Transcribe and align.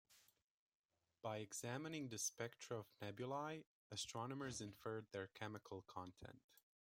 By 1.21 1.37
examining 1.37 2.07
the 2.09 2.17
spectra 2.17 2.75
of 2.79 2.87
nebulae, 3.03 3.65
astronomers 3.91 4.59
infer 4.59 5.03
their 5.11 5.27
chemical 5.27 5.83
content. 5.83 6.41